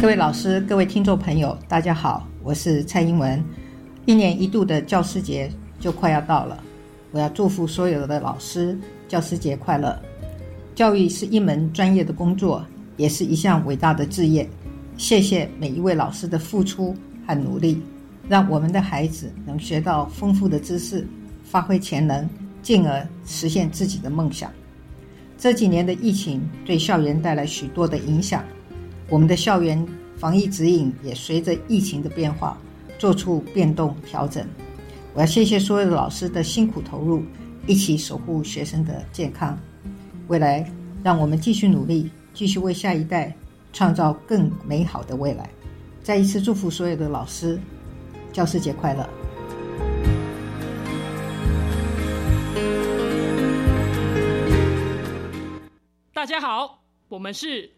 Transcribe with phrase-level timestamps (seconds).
[0.00, 3.44] 各位老师、各位听众朋友，大家好，我是蔡英文。
[4.06, 6.62] 一年一度的教师节就快要到了，
[7.10, 10.00] 我要祝福所有的老师教师节快乐。
[10.76, 12.64] 教育是一门专业的工作，
[12.96, 14.48] 也是一项伟大的志业。
[14.96, 16.94] 谢谢每一位老师的付出
[17.26, 17.82] 和努力，
[18.28, 21.04] 让我们的孩子能学到丰富的知识，
[21.42, 22.26] 发挥潜能，
[22.62, 24.48] 进而实现自己的梦想。
[25.36, 28.44] 这几年的疫情对校园带来许多的影响。
[29.10, 29.86] 我们的校园
[30.18, 32.58] 防疫指引也随着疫情的变化
[32.98, 34.46] 做出变动调整。
[35.14, 37.22] 我要谢谢所有的老师的辛苦投入，
[37.66, 39.58] 一起守护学生的健康。
[40.26, 40.70] 未来，
[41.02, 43.34] 让我们继续努力，继续为下一代
[43.72, 45.48] 创造更美好的未来。
[46.02, 47.58] 再一次祝福所有的老师，
[48.30, 49.08] 教师节快乐！
[56.12, 57.77] 大家好，我们是。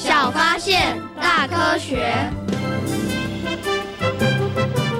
[0.00, 2.14] 小发现，大科学。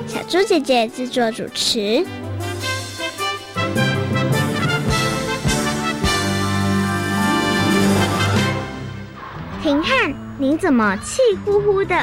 [0.09, 2.05] 小猪姐姐制作主持。
[9.63, 11.95] 廷汉，你怎么气呼呼的？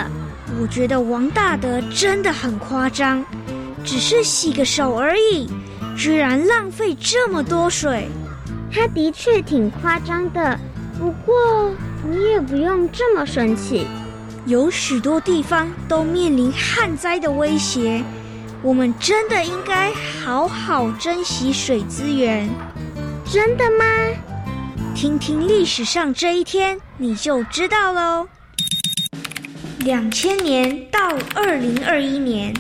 [0.62, 3.26] 我觉得王大德真的很夸张，
[3.84, 5.52] 只是洗个手而已，
[5.98, 8.08] 居然浪费这么多水。
[8.72, 10.58] 他的确挺夸张的，
[10.98, 11.74] 不过。
[12.08, 13.88] 你也不用这么生气，
[14.46, 18.04] 有许多地方都面临旱灾的威胁，
[18.62, 19.92] 我们真的应该
[20.24, 22.48] 好好珍惜水资源。
[23.26, 23.86] 真的吗？
[24.94, 28.28] 听听历史上这一天，你就知道喽。
[29.80, 32.54] 两千年到二零二一年，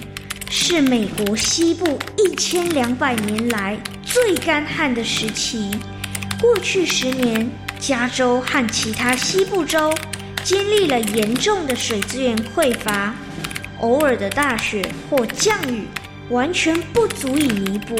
[0.49, 5.69] 是美国西部一千两百年来最干旱的时期。
[6.41, 7.47] 过去十年。
[7.87, 9.93] 加州和其他西部州
[10.43, 13.13] 经历了严重的水资源匮乏，
[13.79, 15.85] 偶尔的大雪或降雨
[16.31, 17.95] 完全不足以弥补。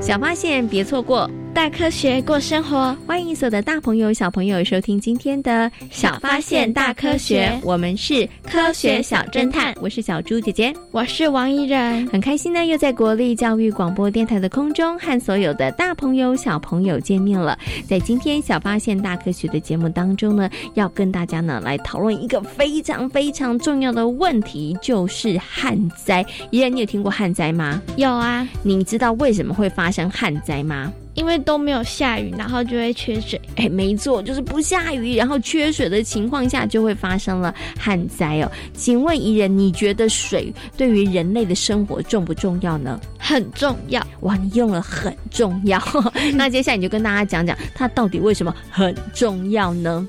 [0.00, 1.28] 小发现，别错过。
[1.54, 7.52] 大科学过生活，欢迎所有的大朋友、小朋友收听今天的小发现大科学。
[7.62, 12.06] 我们是科学小侦探，我是小猪姐姐，我是王怡人。
[12.08, 17.58] 很开心呢，又在国立教育广播电台的空中和所有的大朋友、小朋友见面了。
[17.86, 26.24] 在今天小发现大科学的节目当中呢，要跟大家呢来讨论一个非常非常重要的问题，就是旱灾。
[26.50, 27.80] 怡人，你有听过旱灾吗？
[27.96, 28.48] 有啊。
[28.62, 30.90] 你知道为什么会发生旱灾吗？
[31.14, 33.40] 因为都没有下雨，然后就会缺水。
[33.56, 38.50] 哎，没错，就是不下雨，然后缺水的情况下，就会发生了旱灾哦。
[38.72, 42.98] 请问怡人，你觉得水对于人类的生活重不重要呢？
[43.18, 44.02] 很重要。
[44.20, 45.78] 哇，你用了很重要。
[46.34, 50.08] 那接下来你就跟大家讲讲，它到底为什么很重要呢？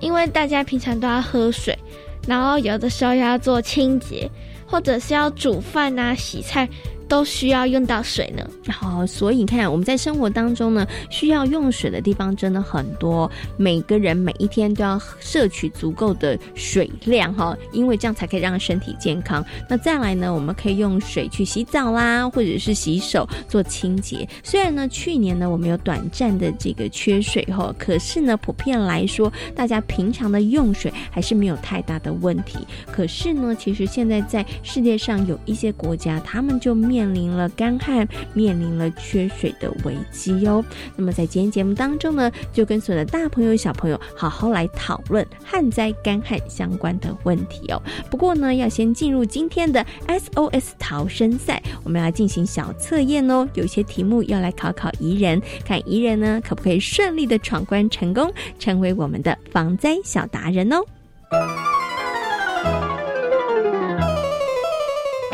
[0.00, 1.78] 因为大家平常都要喝水，
[2.26, 4.30] 然后有的时候要做清洁，
[4.66, 6.68] 或者是要煮饭啊、洗菜。
[7.14, 8.44] 都需要用到水呢？
[8.68, 19.46] 好，所以你看我们在生活当中呢，需要用水的地方真的很多，每个人每一天都要摄取足够的水量哈，因为这样才可以让身体健康。
[19.70, 24.28] 那再来呢，我们可以用水去洗澡啦，或者是洗手做清洁。
[24.42, 32.58] 虽然呢，去年呢我们有短暂的这个缺水哈，可是呢，普遍来说，大家平常的用水还是没有太大的问题。
[32.90, 40.64] 可是呢，其实现在在世界上有一些国家，他们就面面临了干旱，面临了缺水的危机哦。
[40.96, 47.82] 那么在今天节目当中呢，就跟所有的大朋友、小朋友好好来讨论旱灾、干旱相关的问题哦。
[48.10, 53.48] 不过呢，要先进入今天的 SOS 逃生赛，我们要进行小测验哦。
[53.54, 60.84] 有些题目要来考考宜人，看宜人呢可不可以顺利的闯关成功，成为我们的防灾小达人哦。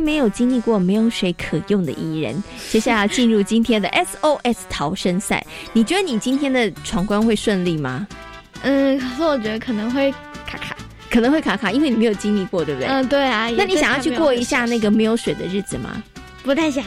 [0.00, 5.44] 来没有经历过没有水可用的艺人，接下来进入今天的 SOS 逃生赛。
[5.74, 8.08] 你觉得你今天的闯关会顺利吗？
[8.62, 10.10] 嗯，可是我觉得可能会
[10.46, 10.74] 卡卡，
[11.10, 12.88] 可能会卡卡，因为你没有经历过，对不对？
[12.88, 13.50] 嗯，对啊。
[13.50, 16.02] 那你想要去过一下那个没有水的日子吗？
[16.42, 16.84] 不太想，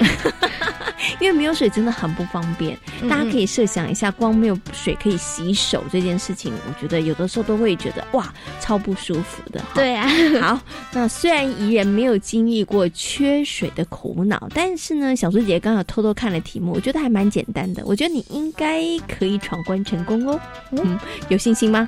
[1.19, 2.77] 因为没有水真的很不方便。
[3.09, 9.61] 大家可以设想一下，光没有水可以洗手这件事情，我觉得有的时候都会觉得哇，超不舒服的。
[9.73, 10.07] 对啊。
[10.41, 10.59] 好，
[10.91, 17.83] 那虽然怡人没有经历过缺水的苦恼，但是呢，小苏姐姐刚好偷偷看了题目，我觉得还蛮简单的。
[17.85, 20.39] 我觉得你应该可以闯关成功哦。
[20.71, 20.97] 嗯，
[21.29, 21.87] 有信心吗？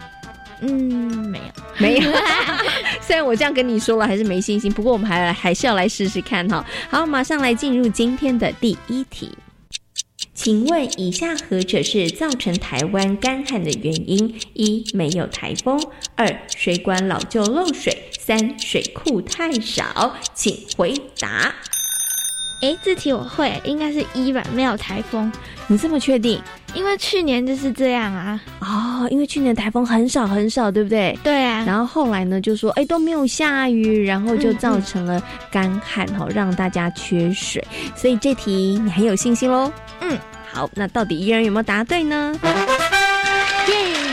[0.61, 1.43] 嗯，没有，
[1.77, 2.11] 没有。
[3.01, 4.71] 虽然我这样跟你说了，还是没信心。
[4.71, 6.65] 不过我们还还是要来试试看哈。
[6.89, 9.31] 好，马上来进入今天的第一题。
[10.33, 14.35] 请问以下何者是造成台湾干旱的原因？
[14.53, 15.79] 一、没有台风；
[16.15, 20.17] 二、水管老旧漏水；三、水库太少。
[20.33, 21.55] 请回答。
[22.61, 24.43] 哎，这题我会，应该是一吧？
[24.53, 25.31] 没有台风，
[25.67, 26.41] 你这么确定？
[26.73, 28.39] 因为去年就是这样啊。
[28.59, 31.17] 哦，因为去年台风很少很少，对不对？
[31.23, 31.63] 对啊。
[31.65, 35.21] 然后后来呢，就说哎都没有下雨，然后就造成了
[35.51, 37.63] 干旱哈，让大家缺水。
[37.95, 39.71] 所以这题你很有信心喽？
[40.01, 40.17] 嗯。
[40.51, 42.33] 好，那到底依然有没有答对呢？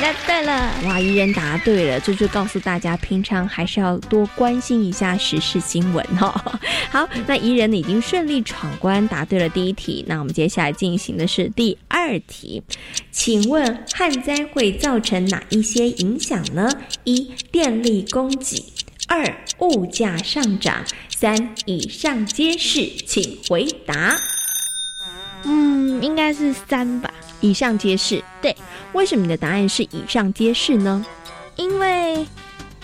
[0.02, 0.74] 耶，答对了！
[0.84, 6.60] 哇，怡人答对了，这就告诉大家，平常还是要多关心一下时事新闻哈。
[6.90, 10.04] 好，那怡人已经顺利闯关，答对了第一题。
[10.08, 12.60] 那我们接下来进行的是第二题，
[13.12, 16.68] 请问旱灾会造成哪一些影响呢？
[17.04, 18.60] 一、电力供给；
[19.06, 20.78] 二、物价上涨；
[21.16, 22.90] 三、以上皆是。
[23.06, 24.18] 请回答。
[25.44, 27.12] 嗯，应该是三吧。
[27.42, 28.24] 以上皆是。
[28.40, 28.56] 对，
[28.94, 31.04] 为什么你的答案是以上皆是呢？
[31.56, 32.26] 因为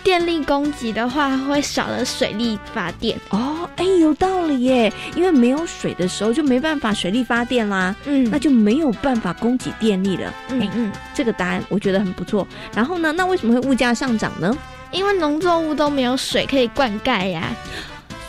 [0.05, 3.19] 电力供给的话，会少了水力发电。
[3.31, 4.93] 哦，哎，有道理耶。
[5.15, 7.95] 因为没有水的时候，就没办法水力发电啦。
[8.05, 10.33] 嗯，那就没有办法供给电力了。
[10.51, 12.47] 嗯嗯，这个答案我觉得很不错。
[12.75, 14.57] 然后呢，那为什么会物价上涨呢？
[14.93, 17.55] 因为农作物都没有水可以灌溉呀，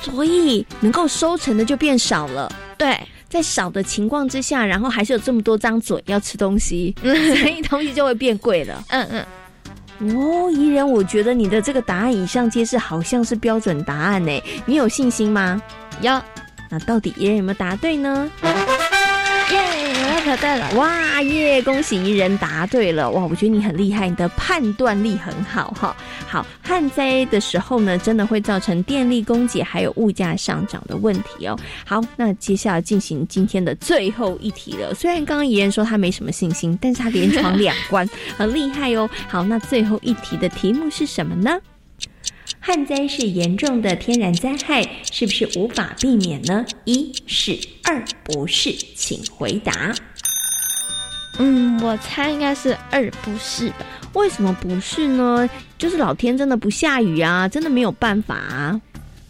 [0.02, 2.52] 所以能够收成的就变少了。
[2.78, 2.98] 对。
[3.30, 8.84] 在少的情况之下，然后还是有这么多张嘴要吃东西， 所以东西就会变贵了。
[8.90, 9.26] 嗯嗯。
[10.16, 14.32] 哦，怡人，我觉得你的这个答案以上皆是，好像是标准答案呢。
[14.66, 15.62] 你有信心吗？
[16.02, 16.20] 有。
[16.72, 18.30] 那到底怡人有没有答对呢？
[20.10, 20.16] 耶！
[20.16, 21.62] 我答对了，哇耶！
[21.62, 23.26] 恭喜一人答对了，哇！
[23.26, 25.96] 我觉得你很厉害，你的判断力很好哈。
[26.28, 31.58] 好，旱灾的时候呢，真的会造成电力供给还有物价上涨的问题哦。
[31.86, 34.94] 好，那接下来进行今天的最后一题了。
[34.94, 39.10] 虽然刚刚怡人说他没什么信心，但是他连闯两关，很厉害哦。
[39.28, 41.58] 好，那最后一题的题目是什么呢？
[42.62, 46.66] 旱灾是严重的天然灾害，是不是无法避免呢？
[46.84, 49.94] 一是，二不是，请回答。
[51.40, 53.78] 嗯，我猜应该是二不是吧？
[54.14, 55.50] 为什么不是呢？
[55.78, 58.80] 就是老天真的不下雨啊，真的没有办法啊。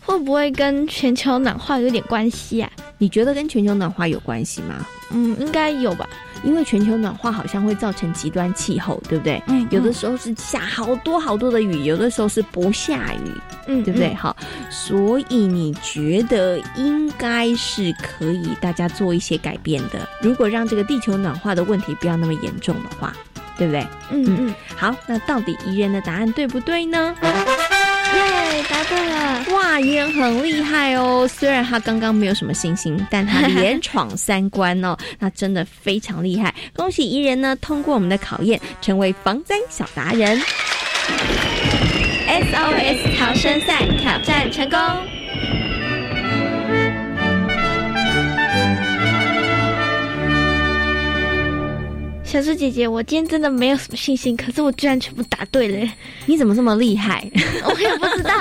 [0.02, 2.72] 会不会跟全球暖化有点关系啊？
[2.98, 4.84] 你觉得跟全球暖化有关系吗？
[5.12, 6.10] 嗯，应该有吧。
[6.44, 9.42] 因为全球暖化好像会造成极端气候，对不对？
[9.48, 13.32] 嗯，有的时候是下好多好多的雨，有的时候是不下雨，
[13.68, 14.14] 嗯，对不对？
[14.14, 14.36] 好，
[14.70, 23.14] 所以你觉得应该是可以大家做一些改变的，如果让这个地球暖化的问题不要那么严重的话，
[23.58, 23.86] 对不对？
[24.12, 27.16] 嗯嗯，好，那到底宜人的答案对不对呢？
[28.16, 29.46] 耶，答对了！
[29.54, 31.28] 哇，怡人很厉害哦。
[31.28, 36.54] 虽然他刚刚没有什么信心，但他连闯三关哦， 那真的非常厉害。
[36.76, 40.42] 恭喜怡人呢，通过我们的考验，成为防灾小达人。
[42.28, 44.80] SOS 逃生赛挑战成功。
[52.30, 55.92] 小猪姐姐，我今天真的没有什么信心，可是我居然全部答对了，
[56.28, 57.28] 你怎么这么厉害？
[57.66, 58.32] 我也不知道，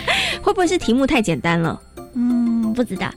[0.40, 1.78] 会不会是题目太简单了？
[2.14, 2.43] 嗯，
[2.74, 3.10] 不知道，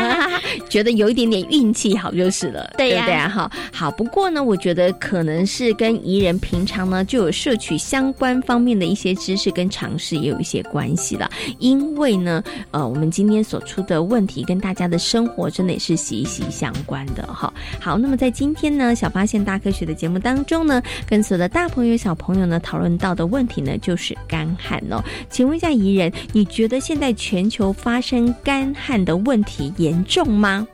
[0.68, 3.90] 觉得有一点点运气好就是了， 对呀，对呀，哈，好。
[3.92, 11.30] 不过呢，我觉得可能是跟宜人平常呢就有摄取相关方面的一些知识跟常识也有一些关系了。
[11.58, 17.50] 因为呢，呃，我们今天所出的问题跟大家的生活真的也是息息相关的哈。
[17.80, 25.02] 好，那么在今天呢，小发现大科学的节目当中呢，跟所有的大朋友小朋友呢讨论到的问题呢，就是干旱哦。
[25.30, 30.66] 请问一下宜人，你觉得现在全球发生干旱的问题严重吗？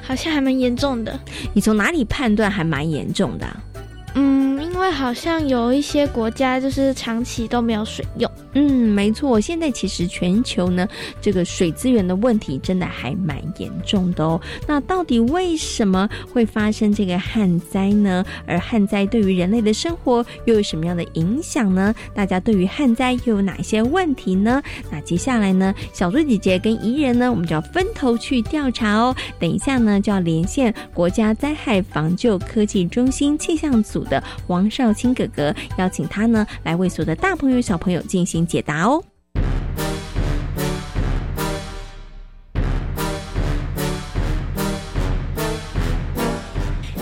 [0.00, 1.18] 好像还蛮严重的。
[1.54, 3.46] 你从哪里判断还蛮严重的？
[4.14, 8.30] 嗯，因为好像有一些国家就是长期都没有水用。
[8.54, 10.86] 嗯，没错，现在其实全球呢
[11.22, 14.38] 这个水资源的问题真的还蛮严重的哦。
[14.66, 18.22] 那到底为什么会发生这个旱灾呢？
[18.46, 21.94] 而旱灾对于人类的生活又有什么样的影响呢？
[22.14, 24.62] 大家对于旱灾又有哪些问题呢？
[24.90, 29.16] 那接下来呢，小猪姐姐跟怡人呢，我们就要分头去调查哦。
[29.38, 38.42] 等一下呢，就要连线国家灾害防救科技中心气象组的王少卿哥哥，邀请他呢来为所有的大朋友小朋友进行。
[38.52, 39.02] 解答哦！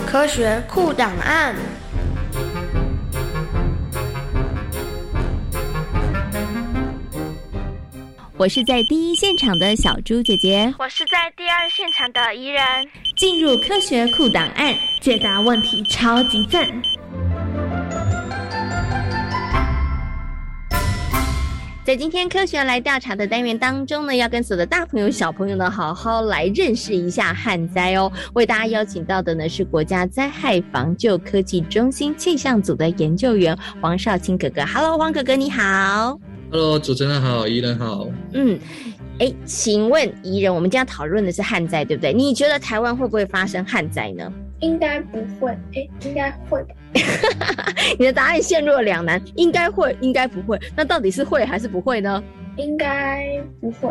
[0.07, 1.57] 科学酷档案。
[8.41, 12.63] 我是在第一现场的小猪姐姐，我是在第二现场的怡人。
[13.15, 16.67] 进入科学库档案，解答问题超级赞！
[21.85, 28.11] 在今天科学来调查的单元当中呢，要跟所有的大朋友、小朋友呢，好好来认识一下旱灾哦。
[28.33, 34.65] 为大家邀请到的呢是国家灾害防救科技中心气象组的研究员黄少卿哥哥。
[34.65, 36.19] Hello，黄哥哥你好。
[36.53, 38.09] Hello，主持人好，怡人好。
[38.33, 38.59] 嗯，
[39.21, 42.13] 哎，请问怡人，我们今天讨论的是旱灾，对不对？
[42.13, 44.33] 你觉得台湾会不会发生旱灾呢？
[44.59, 46.75] 应该不会，哎，应该会吧。
[47.97, 50.59] 你的答案陷入了两难，应该会，应该不会。
[50.77, 52.21] 那到底是会还是不会呢？
[52.57, 53.89] 应该不会。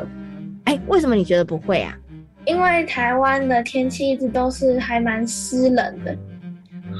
[0.66, 1.98] 哎，为什么你觉得不会啊？
[2.46, 6.14] 因为台湾的天气一直都是还蛮湿冷的。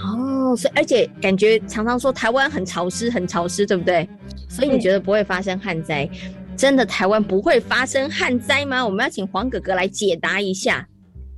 [0.06, 4.08] 哦，所以而且感觉常常说台湾很潮湿，很潮湿，对不对？
[4.50, 6.10] 所以你觉得不会发生旱灾？
[6.58, 8.86] 真的台湾不会发生旱灾吗？
[8.86, 10.86] 我们要请黄哥哥来解答一下。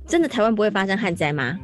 [0.08, 1.56] 真的台湾不会发生旱灾吗？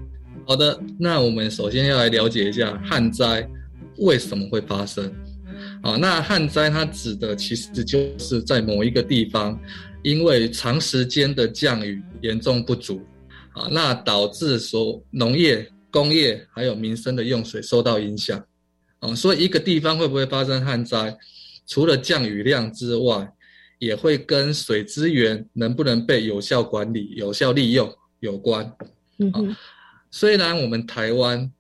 [0.46, 3.48] 好的，那我们首先要来了解一下旱灾
[3.96, 5.12] 为什么会发生。
[5.82, 9.58] 啊，那旱灾它指的其实就是在某一个地方，
[10.02, 13.00] 因为长时间的降雨严重不足，
[13.52, 18.40] 啊，那导致所农业、工业还有民生的用水受到影响。
[19.00, 21.16] 啊，所以一个地方会不会发生旱灾，
[21.68, 23.30] 除了降雨量之外，
[23.78, 28.74] 也会跟水资源能不能被有效管理、有效利用有关。
[29.18, 29.56] 嗯哼。
[30.10, 31.52] 虽然我们台湾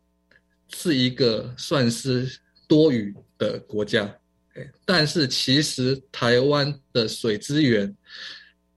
[0.74, 4.16] 是一个算是多雨的国家，
[4.86, 7.94] 但是其实台湾的水资源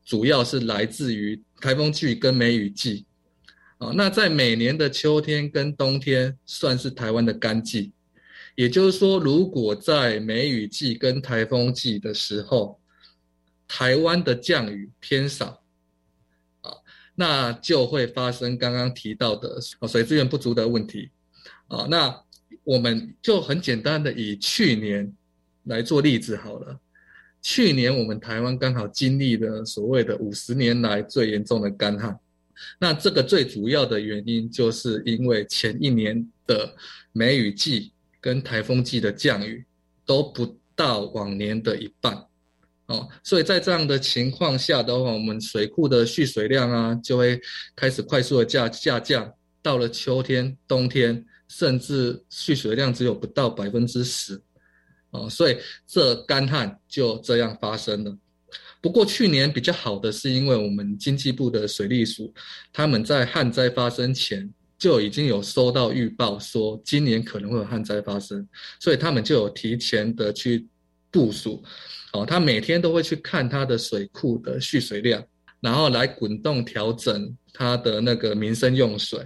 [0.05, 3.05] 主要是来自于台风季跟梅雨季。
[3.77, 7.93] 啊，那在每年的秋天跟冬天算是台湾的干季，
[8.55, 12.79] 也就是说，如果在梅雨季跟台风季的时候，
[13.67, 15.63] 台湾的降雨偏少。
[16.62, 16.72] 啊
[17.13, 21.12] 那就会发生刚刚提到的水资源不足的问题，
[21.67, 22.24] 啊，那
[22.63, 25.13] 我们就很简单的以去年
[25.65, 26.79] 来做例子好了。
[27.41, 32.17] 去年我们台湾刚好经历了所谓的五十年来最严重的干旱，
[32.79, 36.74] 那这个最主要的原因就是因为前一年的
[37.12, 39.65] 梅雨季跟台风季的降雨
[40.05, 42.25] 都不到往年的一半。
[42.87, 47.39] 哦，所以在这样的情况下的话，我们水库的蓄水量啊，就会
[47.75, 54.41] 开始快速的下下降，到了秋天、冬天，甚至蓄水量只有不到百分之十，
[55.11, 58.17] 哦，所以这干旱就这样发生了。
[58.81, 62.33] 不过去年比较好的是，因为我们经济部的水利署，
[62.73, 64.51] 他们在旱灾发生前
[64.81, 68.47] 就已经有收到预报，说今年可能会有旱灾发生，
[68.79, 70.67] 所以他们就有提前的去
[71.11, 71.63] 部署。
[72.13, 75.23] 哦，他每天都会去看他的水库的蓄水量，
[75.59, 79.19] 然后来滚动调整他的那个民生用水。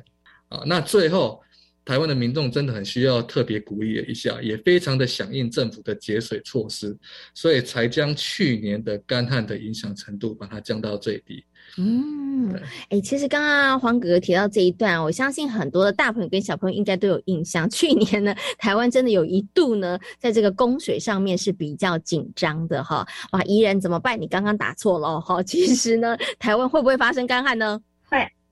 [0.50, 1.41] 啊，那最后
[1.86, 6.98] 台湾的民众真的很需要特别鼓励一下，也非常的响应政府的节水措施，
[7.34, 11.46] 所以才将去年的干旱的影响程度把它降到最低。
[11.77, 12.54] 嗯，
[12.89, 17.68] 哎，其实刚刚黄哥哥提到这一段，我相信很多的大朋友跟小朋友应该都有印象。
[17.72, 23.06] 去年呢，台湾真的有一度呢，在这个供水上面是比较紧张的哈。
[23.32, 24.20] 哇，宜人怎么办？
[24.20, 25.42] 你刚刚打错了哈。
[25.44, 27.82] 其实呢，台湾会不会发生干旱呢？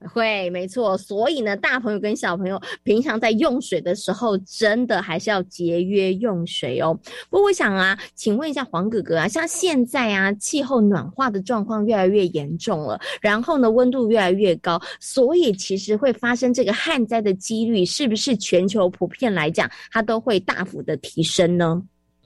[0.08, 0.48] 会。
[0.50, 0.96] 没错。
[0.96, 6.98] 所以呢，大朋友跟小朋友平常在用水的时候，真的还是要节约用水哦。
[7.30, 21.82] 不过我想啊，请问一下黄哥哥啊，像现在啊，气候暖化的状况越来越严重了，然后呢，温度越来越高，所以其实会发生这个旱灾的几率，是不是全球普遍来讲，它都会大幅的提升呢？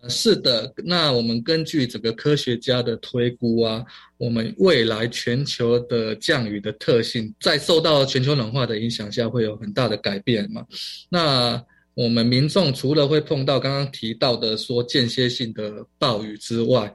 [0.07, 3.85] 是的，那我们根据整个科学家的推估啊，
[4.17, 10.65] 我们未来全球的降雨的特性，在受到全球暖化的影响下，会有很大的改变嘛？
[11.09, 11.63] 那
[11.95, 16.95] 我们民众除了会碰到刚刚提到的说间歇性的暴雨之外，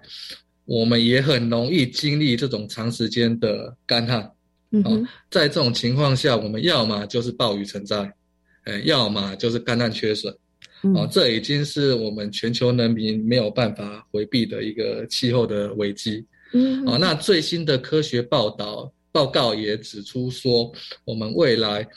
[0.65, 4.31] 我们也很容易经历这种长时间的干旱。
[4.71, 8.11] 嗯，在这种情况下，我们要么就是暴雨成灾，
[8.63, 10.33] 哎，要么就是干旱缺水。
[10.95, 16.25] 哦，这已经是我们全球人民没有办法回避的一个气候的危机。
[16.53, 20.71] 嗯，哦，那最新的科学报道报告也指出说，
[21.05, 21.87] 我们未来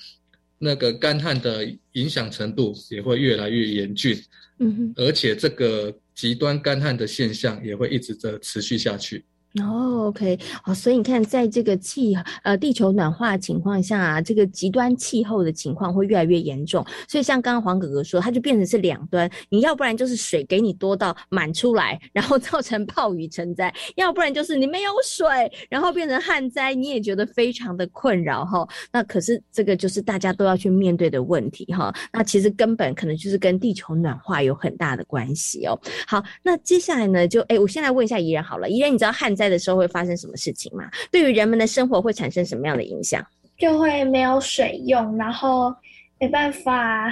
[0.59, 4.16] 那个干旱的影响程度也会越来越严峻。
[4.59, 9.25] 嗯，而且这个极端干旱的现象也会一直的持续下去。
[9.63, 16.85] 哦，OK，哦，所以你看，在这个气呃地球暖化情况下啊，这个极端气候的情况会越来越严重。
[17.09, 25.27] 所以像刚刚黄哥哥说，它就变成是两端，你要不然就是水给你多到满出来，然后造成暴雨成灾；要不然就是你没有水，
[25.71, 28.69] 然后变成旱灾，你也觉得非常的困扰哈。
[28.93, 31.95] 那可是这个就是大家都要去面对的问题哈。
[32.13, 35.81] 那其实根本可能就是跟地球暖化有很大的关系哦。
[36.07, 39.46] 好，那接下来呢，就哎，我先来问一下怡然好了，怡然，你知道旱灾？
[39.49, 40.91] 的时候会发生什么事情吗？
[41.11, 43.25] 对于人们的生活会产生什么样的影响？
[43.59, 45.75] 就会没有水用，然后
[46.19, 47.11] 没办法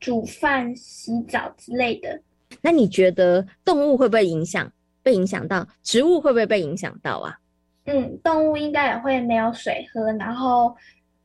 [0.00, 2.20] 煮饭、洗澡之类的。
[2.60, 4.70] 那你觉得动物会不会影响？
[5.02, 5.66] 被影响到？
[5.82, 7.38] 植物会不会被影响到啊？
[7.84, 10.74] 嗯，动物应该也会没有水喝，然后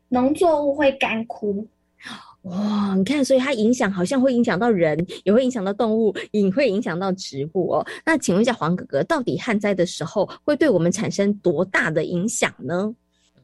[0.10, 1.65] 农作物会干枯。
[2.43, 7.86] 哇，你看，所以它影响好像会影响到人，也会影响到动物，也会影响到植物哦。
[8.06, 12.93] 那请问一下黄哥哥，到底旱灾的时候会对我们产生多大的影响呢？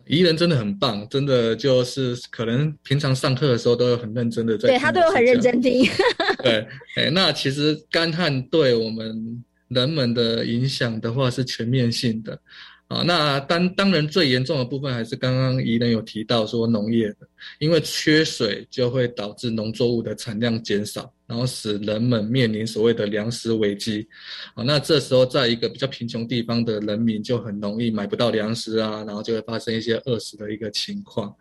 [0.08, 5.84] 宜人真的很棒，真的就是可能平常上课的时候都有很认真的在，对他都有很认真听。
[6.44, 12.40] 对，哎，那其实干旱对我们人们的影响的话是全面性的。
[12.88, 17.12] 啊，那当当然最严重的部分还是刚刚宜人有提到说农业，
[17.58, 24.08] 因为缺水就会导致农作物的产量减少，然后使人们面临所谓的粮食危机。
[24.54, 31.36] 啊，那这时候在一个比较贫穷地方的人民就很容易买不到粮食啊，然后就会发生一些饿死的一个情况。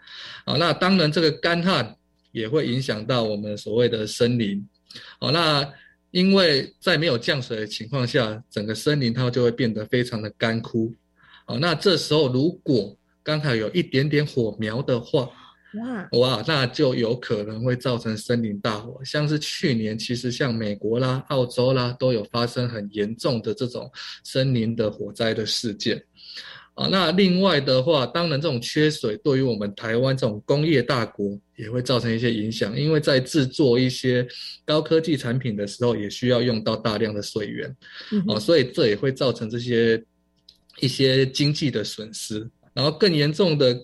[0.46, 1.94] 啊，那当然这个干旱
[2.32, 4.66] 也会影响到我们所谓的森林。
[5.20, 5.70] 好，那
[6.10, 10.90] 因为在没有降水的情况下，整个森林它就会变得非常的干枯。
[11.46, 15.30] 哦，那这时候如果刚好有一点点火苗的话，
[15.74, 19.00] 哇哇，那就有可能会造成森林大火。
[19.04, 23.90] 像是去年，其实像美国啦、澳洲啦，都有发生很严重的这种
[24.22, 26.02] 森林的火灾的事件。
[26.74, 34.26] 啊，那另外的话，当然这种缺水对于我们台湾这种工业大国也会造成一些影响，因为在制作一些
[34.64, 37.76] 高科技产品的时候，也需要用到大量的水源。
[38.28, 40.02] 哦，所以这也会造成这些。
[40.80, 43.76] 一些经济的损失，然后更严重的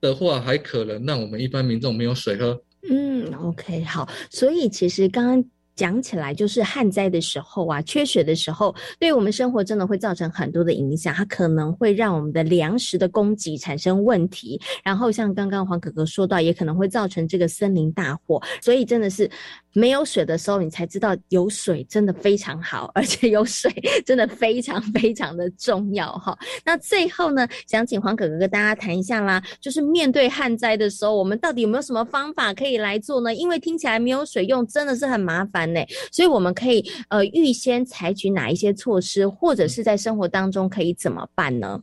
[0.00, 2.60] 的话，还可能让我们一般民众没有水喝。
[2.88, 5.44] 嗯，OK，好，所以其实刚刚
[5.76, 19.30] 讲起来，就是旱灾的时候啊，缺水的时候，对我们生活真的会造成很多的影响，它可能会让我们的粮食的供给产生问题，然后像刚刚黄哥哥说到，也可能会造成这个森林大火，所以真的是
[19.72, 23.72] 没有水的时候，你才知道有水真的非常好， 而且有水
[24.04, 26.36] 真的非常非常的重要哈。
[26.64, 33.34] 那最后呢，想请黄哥哥跟大家谈一下啦，就是面对旱灾的时候，我们到底有没有什么方法可以来做呢？
[33.34, 35.80] 因为听起来没有水用真的是很麻烦呢，
[36.10, 41.80] 所以我们可以呃预先采取哪一些措施，或者是在生活当中可以怎么办呢？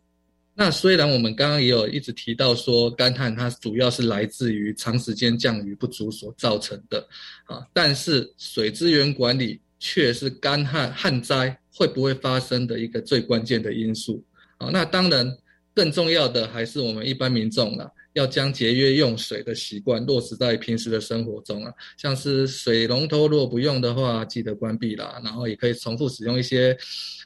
[0.60, 7.08] 那虽然我们刚刚也有一直提到说干旱它主要是来自于长时间降雨不足所造成的，
[7.46, 14.24] 啊，但是水资源管理却是干旱旱灾会不会发生的一个最关键的因素，
[14.58, 15.32] 啊，那当然
[15.76, 26.76] 更重要的还是我们一般民众啦，要将节约用水的习惯落实在平时的生活中啊，像是水龙头如果不用的话，记得关闭啦，然后也可以重复使用一些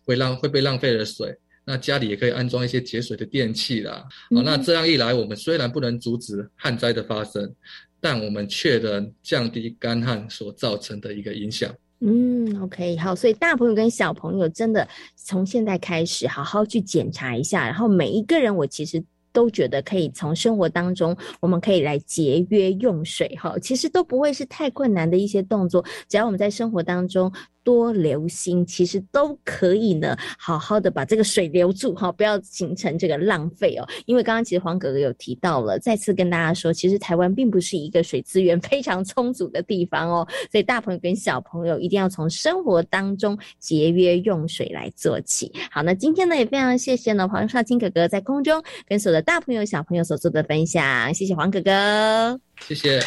[0.03, 1.33] 会浪会被浪费的水。
[1.65, 4.05] 那家里也可以安装一些节水的电器啦。
[4.31, 7.53] 哦，那这样一来，我们虽然不能阻止旱灾的发生，
[7.99, 11.73] 但我们却能降低干旱所造成的一个影响。
[11.99, 19.03] 嗯，OK，好，所以大朋友跟小朋友真的从现在开始好好去检查一下，然后每一个人，我其实。
[19.33, 27.31] 都觉得可以从生活当中，我们可以来节约用水哈，其实都不会是太困难的一些动作，只要我们在生活当中
[27.63, 33.87] 多留心，其实都可以呢，好好的把这个水留住哈，不要形成这个浪费哦。
[34.05, 45.51] 因为刚刚其实黄哥哥有提到了，再次跟大家说，其实台湾并不是一个水资源非常充足的地方哦，所以大朋友跟小朋友一定要从生活当中节约用水来做起。
[45.71, 49.21] 好，那今天呢也非常谢谢呢黄少卿哥哥在空中跟所有的。
[49.21, 52.99] 大朋友、小朋友所做的分享，谢谢黄哥哥，谢谢。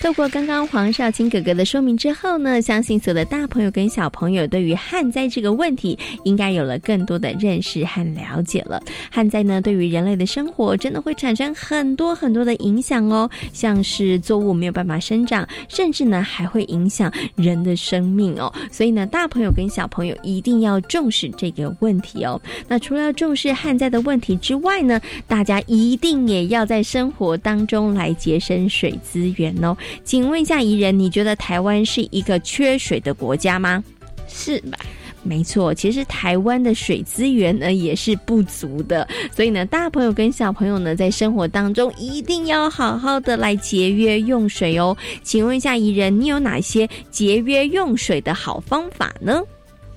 [0.00, 8.82] 透过刚刚黄少卿哥哥的说明之后呢，相信所有的大朋友跟小朋友对于旱灾这个问题，应该有了更多的认识和了解了。
[9.10, 18.52] 旱灾呢，对于人类的生活真的会产生很多很多的影响哦，像是作物没有办法生长，甚至呢还会影响人的生命哦。
[18.72, 22.40] 所以呢，大朋友跟小朋友一定要重视这个问题哦。
[22.66, 29.76] 那除了重视旱灾的问题之外呢，大家一定也要在生活当中来节省水资源哦。
[30.02, 33.84] 请问一下，怡人，你觉得台湾是一个缺水的国家吗？
[34.26, 34.78] 是吧？
[35.24, 44.96] 没错，其实台湾的水资源呢也是不足的，所以呢，大朋友跟小朋友呢，在生活当中一定要好好的来节约用水哦。
[45.22, 49.40] 请问一下，怡人，你有哪些节约用水的好方法呢？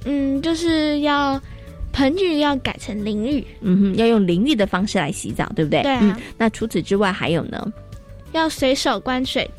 [0.03, 1.41] 嗯，就是要
[1.91, 5.81] 盆浴要改成淋浴，嗯哼，要用淋浴的方式来洗澡，对不对？
[5.81, 6.21] 对啊。
[6.37, 7.73] 那除此之外还有呢？
[8.37, 9.49] 要随手关水。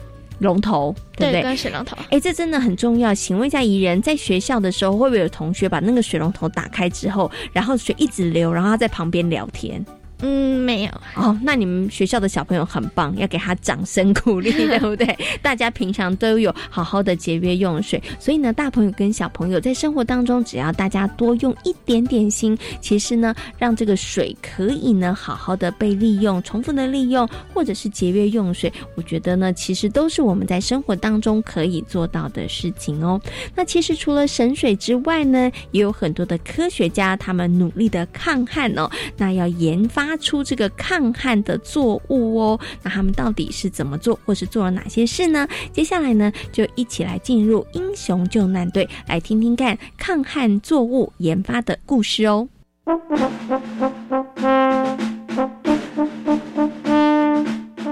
[0.40, 1.40] 龙头对不对？
[1.40, 3.14] 关水龙头，哎，这真的很重要。
[3.14, 9.82] 请问一下，怡人，在学校的时候，会不会有同学把那个水龙头打开之后，然后水一直流，然后他在旁边聊天？
[10.20, 11.38] 嗯，没有哦。
[11.42, 15.06] 那你们学校的小朋友很棒，要给他掌声鼓励， 对不对？
[15.42, 33.20] 大家平常都有好好的节约用水，所以呢，大朋友跟小朋友在生活当中，只要大家多用一点点心，其实呢，让这个水可以呢好好的被利用，重复的利用，或者是节约用水，我觉得呢，其实都是我们在生活当中可以做到的事情哦。
[33.54, 40.05] 那其实除了省水之外呢，也有很多的科学家他们努力的抗旱哦，那要研发。
[40.06, 45.48] 发出这个抗旱的作物哦，那他们到底是怎么做，或是做了哪些事呢？
[45.72, 52.48] 接下来呢，就一起来进入英雄救难队，来听听看抗旱作物研发的故事哦。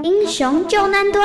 [0.04, 1.20] 英雄救难队，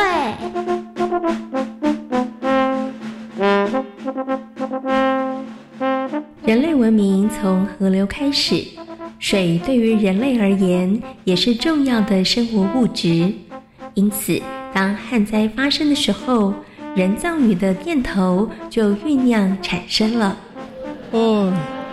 [6.43, 8.65] 人类文明从河流开始。
[9.19, 13.31] 水对于人类而言也是重要的生活物质，
[13.93, 14.41] 因此，
[14.73, 16.53] 当旱灾发生的时候，
[16.95, 20.37] 人造雨的念头就酝酿产生了。
[21.11, 21.19] 唉，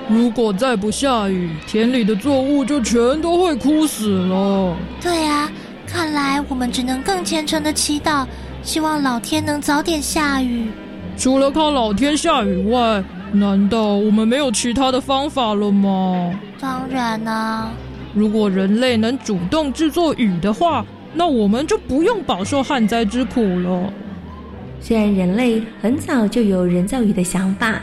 [0.08, 4.76] 如果再不下雨，田里的作物就全都会枯死了。
[5.02, 5.50] 对啊，
[5.84, 8.24] 看来我们只能更虔诚的祈祷，
[8.62, 10.68] 希望老天能早点下雨。
[11.18, 16.32] 除了靠老天下雨外，难道我们没有其他的方法了吗？
[16.60, 17.70] 当然啦！
[18.14, 23.92] 如果人类能主动制作雨的话，那我们就不用饱受旱灾之苦了。
[24.80, 27.80] 虽然人类很早就有人造雨的想法，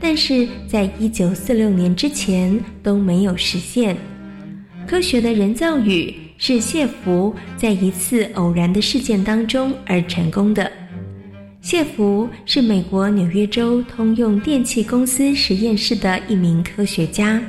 [0.00, 3.96] 但是在一九四六年之前都没有实现。
[4.86, 10.70] 科学的人造雨是谢弗在一次偶然的事件当中而成功的。
[11.62, 17.40] 谢弗是美国纽约州通用电气公司实验室的一名科学家。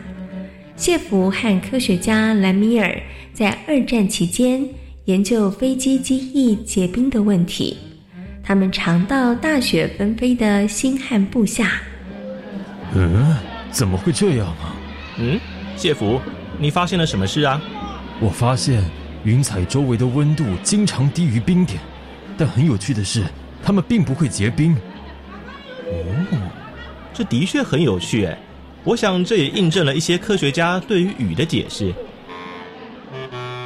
[0.76, 2.96] 谢弗和科学家兰米尔
[3.34, 4.64] 在二战期间
[5.06, 7.76] 研究飞机机翼结冰的问题。
[8.44, 11.72] 他们常到大雪纷飞的新汉部下。
[12.94, 13.36] 嗯，
[13.72, 14.76] 怎么会这样啊？
[15.18, 15.40] 嗯，
[15.76, 16.22] 谢福，
[16.60, 17.60] 你发现了什么事啊？
[18.20, 18.84] 我发现
[19.24, 21.80] 云彩周围的温度经常低于冰点，
[22.38, 23.24] 但很有趣的是，
[23.64, 24.76] 它们并不会结冰。
[25.86, 26.52] 哦，
[27.14, 28.38] 这的确很有趣诶。
[28.84, 31.94] 我想这也印证了一些科学家对于雨的解释。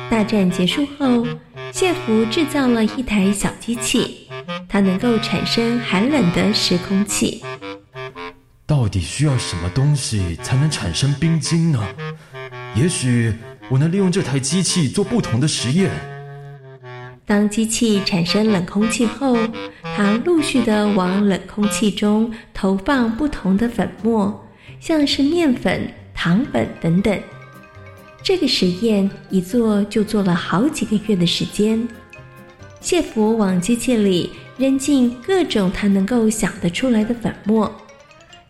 [0.10, 1.26] 大战结束后，
[1.72, 4.30] 谢福制造了一台小机器，
[4.70, 7.44] 它能够产生寒冷的时空气。
[8.66, 11.84] 到底需要什么东西才能产生冰晶呢？
[12.76, 13.34] 也许
[13.70, 15.90] 我能利用这台机器做不同的实验。
[17.28, 19.36] 当机器产生冷空气后，
[19.84, 24.48] 它陆续的往冷空气中投放不同的粉末，
[24.80, 27.20] 像是面粉、糖粉等等。
[28.24, 31.86] 这个实验一做就做了好几个月的时间。
[32.80, 37.70] 谢佛往机器里扔进各种他能够想得出来的粉末，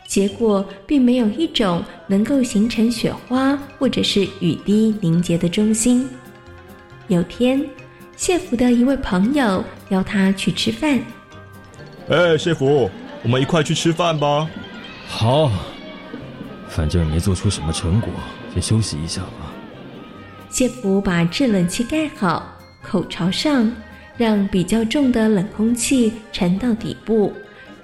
[0.07, 6.07] 结果并没有一种能够形成雪花或者是雨滴凝结的中心。
[7.07, 7.63] 有天，
[8.17, 10.99] 谢福的一位朋友邀他去吃饭。
[12.09, 12.89] 哎，谢福，
[13.23, 14.49] 我们一块去吃饭吧。
[15.07, 15.51] 好，
[16.67, 18.09] 反正没做出什么成果，
[18.51, 19.53] 先休息一下吧。
[20.49, 23.71] 谢福把制冷器盖好，口朝上，
[24.17, 27.31] 让比较重的冷空气沉到底部，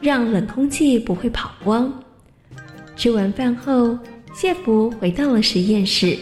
[0.02, 1.94] 让冷空气不会跑光。
[2.96, 3.96] 吃完饭后，
[4.34, 6.18] 谢福回到了实验室，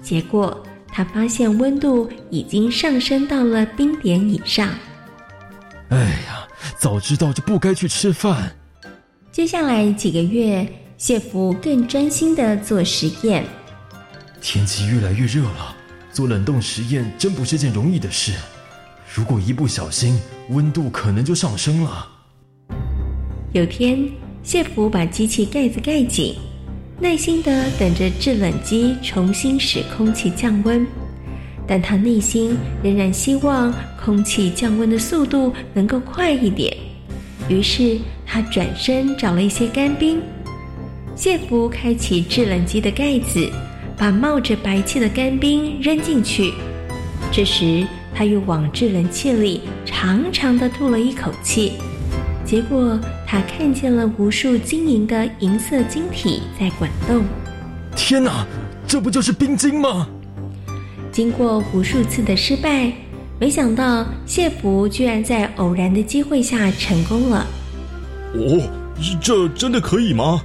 [0.00, 4.68] 结果他发现温度已经上升到了冰点以上。
[5.88, 6.46] 哎呀，
[6.78, 8.54] 早知道就不该去吃饭。
[9.30, 13.44] 接下来几个月，谢福更专心的做实验。
[14.42, 15.74] 天气越来越热了，
[16.12, 18.32] 做冷冻实验真不是件容易的事。
[19.14, 22.06] 如果一不小心，温度可能就上升了。
[23.52, 24.06] 有天，
[24.42, 26.34] 谢福把机器盖子盖紧，
[27.02, 30.86] 耐心的等着制冷机重新使空气降温，
[31.66, 36.72] 但他内心仍然希望空气降温的速度能够快一点。
[37.48, 40.22] 于是，他转身找了一些干冰。
[41.16, 43.50] 谢福开启制冷机的盖子。
[43.94, 46.52] 把冒着白气的干冰扔进去，
[47.30, 51.74] 这时他又往制冷器里长长的吐了一口气，
[52.52, 57.24] 结果他看见了无数晶莹的银色晶体在滚动。
[57.96, 58.46] 天哪，
[58.86, 60.06] 这不就是冰晶吗？
[61.10, 62.92] 经过无数次的失败，
[63.40, 67.46] 没想到谢福居然在偶然的机会下成功了。
[68.34, 68.68] 哦，
[69.18, 70.42] 这真的可以吗？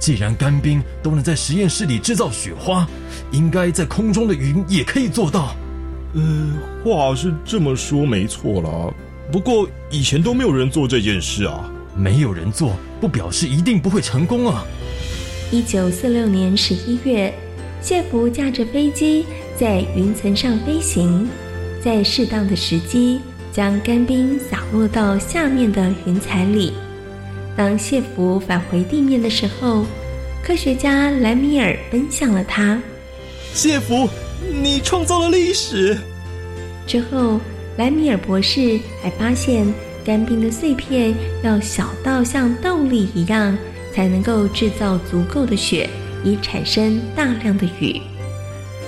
[0.00, 2.84] 既然干冰都能在实验室里制造雪花，
[3.30, 5.54] 应该在空中的云也可以做到。
[6.14, 6.52] 呃，
[6.84, 8.92] 话是这么说没错啦，
[9.32, 11.68] 不过以前都没有人做这件事啊。
[11.94, 14.64] 没有人做，不表示一定不会成功啊。
[15.50, 17.32] 一九四六年十一月，
[17.82, 19.26] 谢福驾着飞机
[19.58, 21.28] 在云层上飞行，
[21.84, 23.20] 在适当的时机
[23.52, 26.72] 将干冰洒落到下面的云彩里。
[27.54, 29.84] 当谢福返回地面的时候，
[30.42, 32.80] 科学家莱米尔奔向了他。
[33.52, 34.08] 谢福，
[34.62, 35.98] 你创造了历史。
[36.86, 37.38] 之后，
[37.76, 39.66] 莱米尔博士还发现，
[40.04, 43.56] 干冰的碎片要小到像豆粒一样，
[43.92, 45.88] 才能够制造足够的雪，
[46.22, 48.00] 以产生大量的雨。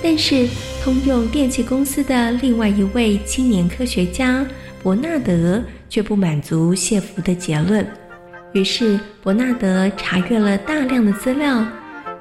[0.03, 0.47] 但是，
[0.83, 4.47] 通用电气公司的另外一位青年科学家
[4.83, 7.87] 伯纳德却不满足谢福的结论。
[8.53, 11.67] 于是，伯纳德查阅了大量的资料，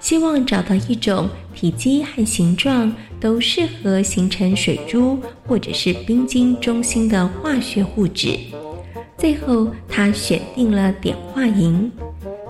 [0.04, 8.38] 希望找到一种体积和形状都适合形成水珠或者是冰晶中心的化学物质。
[9.18, 11.90] 最后，他选定了碘化银。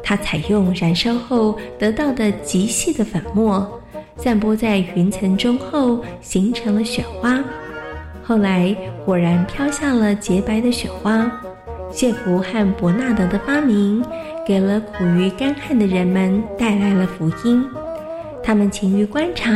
[0.03, 3.79] 他采用燃烧后得到的极细的粉末，
[4.17, 7.39] 散播在云层中后，形成了雪花。
[8.23, 11.31] 后来，果然飘下了洁白的雪花。
[11.91, 14.03] 谢福和伯纳德的发明，
[14.45, 17.65] 给了苦于干旱的人们带来了福音。
[18.43, 19.49] 他们勤于观察、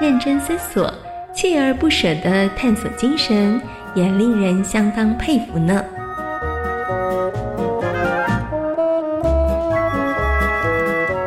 [0.00, 0.92] 认真思索、
[1.34, 3.60] 锲而不舍的探索精神，
[3.96, 5.84] 也令人相当佩服呢。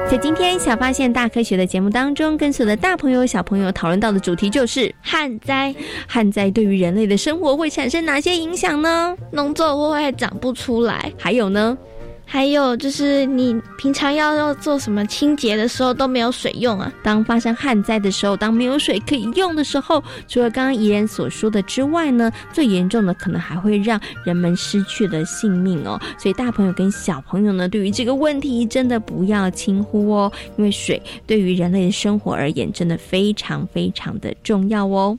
[0.09, 5.75] 在今天小发现大科学的节目当中，跟所有的大朋友、小朋友讨论到的主题就是旱灾。
[6.07, 9.17] 旱灾对于人类的生活会产生哪些影响呢？
[9.33, 11.77] 农作物会长不出来，还有呢？
[12.27, 16.91] 还有就是你平常要要做什么清洁的时候都没有水用啊。
[17.03, 26.01] 当发生旱灾的时候，当没有水可以用的时候，除了刚刚怡然所说的之外呢，最严重的可能还会让人们失去了性命哦。
[26.17, 35.17] 所以大朋友跟小朋友呢，对于这个问题真的不要轻忽哦，因为水对于人类的生活而言真的非常非常的重要哦。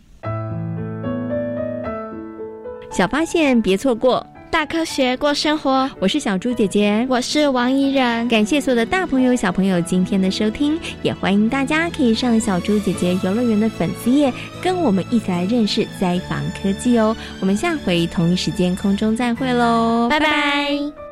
[2.91, 4.27] 小发现，别错过。
[4.57, 8.27] 大科学过生活，我是小猪姐姐，我是王怡然。
[8.27, 17.15] 感谢所有的大朋友、小朋友今天的收听，也欢迎大家可以上小猪姐姐游乐园的粉丝页，跟我们一起来认识灾防科技哦。
[17.39, 21.06] 我们下回同一时间空中再会喽，拜拜。